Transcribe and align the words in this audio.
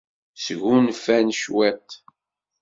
Sgunfan 0.45 1.27
cwiṭ. 1.39 1.87